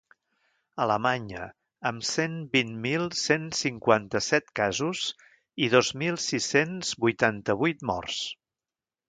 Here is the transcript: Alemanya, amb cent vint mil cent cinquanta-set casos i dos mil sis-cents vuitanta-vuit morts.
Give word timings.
Alemanya, 0.83 1.41
amb 1.89 2.07
cent 2.11 2.39
vint 2.57 2.71
mil 2.85 3.05
cent 3.25 3.45
cinquanta-set 3.59 4.49
casos 4.61 5.03
i 5.67 5.69
dos 5.75 5.93
mil 6.05 6.19
sis-cents 6.31 6.97
vuitanta-vuit 7.07 7.87
morts. 7.93 8.19